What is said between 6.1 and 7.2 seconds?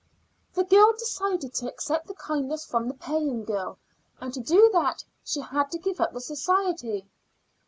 the society.